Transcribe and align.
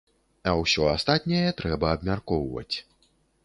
А 0.51 0.53
ўсё 0.61 0.87
астатняе 0.93 1.51
трэба 1.61 1.93
абмяркоўваць. 2.01 2.77